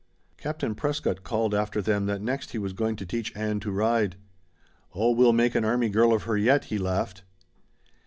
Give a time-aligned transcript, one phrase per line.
[0.35, 4.15] Captain Prescott called after them that next he was going to teach Ann to ride.
[4.95, 7.21] "Oh, we'll make an army girl of her yet," he laughed.